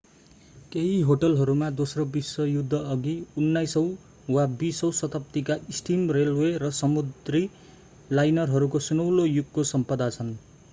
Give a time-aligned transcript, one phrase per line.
[0.71, 3.13] केही होटलहरूमा दोस्रो विश्वयुद्ध अघि
[3.41, 3.91] 19 औं
[4.29, 7.45] वा 20 औं शताब्दीका स्टिम रेलवे र समुद्री
[8.13, 10.37] लाइनरहरूको सुनौलो युगको सम्पदा छन्